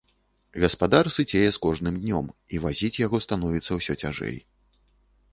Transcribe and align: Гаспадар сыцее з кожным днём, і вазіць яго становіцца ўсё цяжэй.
Гаспадар 0.61 1.09
сыцее 1.15 1.49
з 1.57 1.59
кожным 1.65 1.99
днём, 2.05 2.25
і 2.55 2.61
вазіць 2.63 2.99
яго 3.05 3.17
становіцца 3.27 3.71
ўсё 3.81 3.93
цяжэй. 4.05 4.37